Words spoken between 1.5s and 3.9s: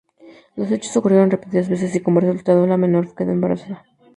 veces y como resultado la menor quedó embarazada.